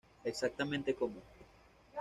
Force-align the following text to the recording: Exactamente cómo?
Exactamente 0.23 0.95
cómo? 0.95 1.21